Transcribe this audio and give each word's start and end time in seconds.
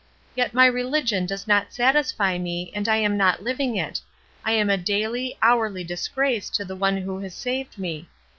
Yet 0.33 0.55
my 0.55 0.65
religion 0.65 1.27
does 1.27 1.47
not 1.47 1.75
sat 1.75 1.93
isfy 1.93 2.41
me, 2.41 2.71
and 2.73 2.89
I 2.89 2.95
am 2.95 3.17
not 3.17 3.41
Uving 3.41 3.77
it; 3.77 4.01
I 4.43 4.53
am 4.53 4.67
a 4.67 4.75
daily, 4.75 5.37
hourly 5.43 5.83
disgrace 5.83 6.49
to 6.57 6.65
the 6.65 6.75
One 6.75 6.97
who 6.97 7.19
has 7.19 7.35
saved 7.35 7.77
me. 7.77 8.07